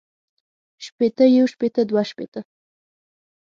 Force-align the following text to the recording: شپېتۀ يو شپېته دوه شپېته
شپېتۀ 0.85 1.25
يو 1.37 1.45
شپېته 1.53 1.81
دوه 1.89 2.03
شپېته 2.09 2.41